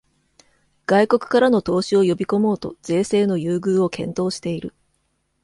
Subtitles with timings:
[0.87, 4.73] 外国からの投資を呼びこもうと税制の優遇を検討している